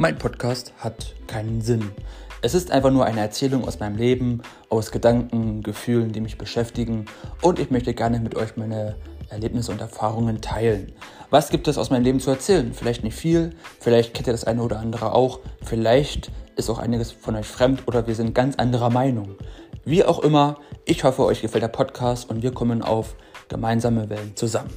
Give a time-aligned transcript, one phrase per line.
[0.00, 1.92] Mein Podcast hat keinen Sinn.
[2.40, 7.04] Es ist einfach nur eine Erzählung aus meinem Leben, aus Gedanken, Gefühlen, die mich beschäftigen
[7.42, 8.96] und ich möchte gerne mit euch meine
[9.28, 10.92] Erlebnisse und Erfahrungen teilen.
[11.28, 12.72] Was gibt es aus meinem Leben zu erzählen?
[12.72, 17.12] Vielleicht nicht viel, vielleicht kennt ihr das eine oder andere auch, vielleicht ist auch einiges
[17.12, 19.36] von euch fremd oder wir sind ganz anderer Meinung.
[19.84, 20.56] Wie auch immer,
[20.86, 23.16] ich hoffe, euch gefällt der Podcast und wir kommen auf
[23.50, 24.70] gemeinsame Wellen zusammen.